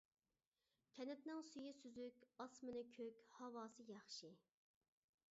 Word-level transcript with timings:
كەنتنىڭ 0.99 1.41
سۈيى 1.49 1.73
سۈزۈك، 1.81 2.25
ئاسمىنى 2.45 2.81
كۆك، 2.95 3.19
ھاۋاسى 3.41 3.85
ياخشى. 3.91 4.31